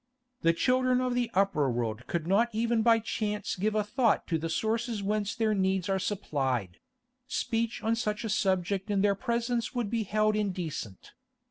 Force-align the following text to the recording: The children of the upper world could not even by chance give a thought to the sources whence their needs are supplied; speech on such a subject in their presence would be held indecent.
The 0.41 0.51
children 0.51 0.99
of 0.99 1.13
the 1.13 1.29
upper 1.35 1.69
world 1.69 2.07
could 2.07 2.25
not 2.25 2.49
even 2.53 2.81
by 2.81 2.97
chance 2.97 3.55
give 3.55 3.75
a 3.75 3.83
thought 3.83 4.25
to 4.29 4.39
the 4.39 4.49
sources 4.49 5.03
whence 5.03 5.35
their 5.35 5.53
needs 5.53 5.89
are 5.89 5.99
supplied; 5.99 6.79
speech 7.27 7.83
on 7.83 7.95
such 7.95 8.23
a 8.23 8.29
subject 8.29 8.89
in 8.89 9.01
their 9.01 9.13
presence 9.13 9.75
would 9.75 9.91
be 9.91 10.01
held 10.01 10.35
indecent. 10.35 11.11